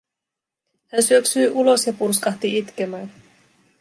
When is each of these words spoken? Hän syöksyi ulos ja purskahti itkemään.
Hän 0.91 1.03
syöksyi 1.03 1.49
ulos 1.51 1.87
ja 1.87 1.93
purskahti 1.93 2.57
itkemään. 2.57 3.11